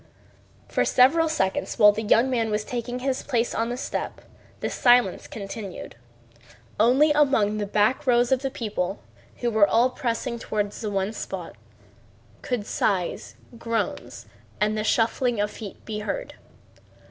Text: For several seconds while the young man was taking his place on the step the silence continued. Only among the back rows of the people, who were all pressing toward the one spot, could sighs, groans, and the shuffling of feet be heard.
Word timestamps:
For 0.67 0.83
several 0.83 1.29
seconds 1.29 1.77
while 1.77 1.91
the 1.91 2.01
young 2.01 2.27
man 2.27 2.49
was 2.49 2.63
taking 2.63 2.97
his 2.97 3.21
place 3.21 3.53
on 3.53 3.69
the 3.69 3.77
step 3.77 4.21
the 4.59 4.67
silence 4.67 5.27
continued. 5.27 5.95
Only 6.79 7.11
among 7.11 7.59
the 7.59 7.67
back 7.67 8.07
rows 8.07 8.31
of 8.31 8.41
the 8.41 8.49
people, 8.49 8.99
who 9.41 9.51
were 9.51 9.67
all 9.67 9.91
pressing 9.91 10.39
toward 10.39 10.71
the 10.71 10.89
one 10.89 11.13
spot, 11.13 11.55
could 12.41 12.65
sighs, 12.65 13.35
groans, 13.59 14.25
and 14.59 14.75
the 14.75 14.83
shuffling 14.83 15.39
of 15.39 15.51
feet 15.51 15.85
be 15.85 15.99
heard. 15.99 16.33